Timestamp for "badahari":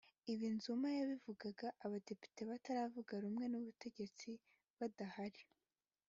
4.77-5.43